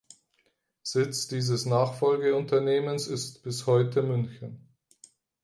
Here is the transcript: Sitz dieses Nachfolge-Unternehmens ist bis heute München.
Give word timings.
Sitz 0.81 1.27
dieses 1.27 1.67
Nachfolge-Unternehmens 1.67 3.05
ist 3.05 3.43
bis 3.43 3.67
heute 3.67 4.01
München. 4.01 4.67